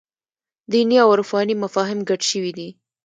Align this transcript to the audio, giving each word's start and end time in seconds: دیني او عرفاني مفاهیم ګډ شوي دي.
دیني 0.71 0.97
او 1.03 1.09
عرفاني 1.15 1.55
مفاهیم 1.63 1.99
ګډ 2.09 2.21
شوي 2.31 2.51
دي. 2.57 2.69